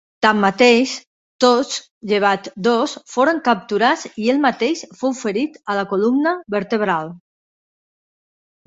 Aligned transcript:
Tanmateix, 0.25 0.93
tots 1.43 1.75
llevat 2.13 2.49
dos 2.69 2.97
foren 3.17 3.43
capturats 3.49 4.09
i 4.25 4.33
ell 4.35 4.43
mateix 4.49 4.85
fou 5.03 5.17
ferit 5.23 5.63
a 5.75 5.79
la 5.83 5.89
columna 5.95 6.37
vertebral. 6.59 7.15